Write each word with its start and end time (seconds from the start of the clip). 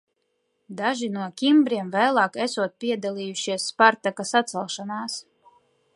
Daži 0.79 1.09
no 1.17 1.27
kimbriem 1.41 1.91
vēlāk 1.97 2.39
esot 2.47 2.75
piedalījušies 2.85 3.69
Spartaka 3.73 4.29
sacelšanās. 4.33 5.25